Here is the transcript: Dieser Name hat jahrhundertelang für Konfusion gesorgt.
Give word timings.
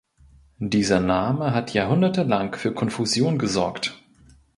Dieser 0.57 0.99
Name 0.99 1.53
hat 1.53 1.75
jahrhundertelang 1.75 2.55
für 2.55 2.73
Konfusion 2.73 3.37
gesorgt. 3.37 4.01